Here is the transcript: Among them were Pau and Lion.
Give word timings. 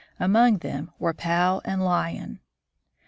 Among 0.19 0.57
them 0.57 0.91
were 0.97 1.13
Pau 1.13 1.61
and 1.63 1.85
Lion. 1.85 2.39